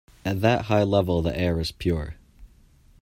At 0.25 0.41
that 0.41 0.65
high 0.65 0.81
level 0.81 1.21
the 1.21 1.39
air 1.39 1.59
is 1.59 1.71
pure. 1.71 2.15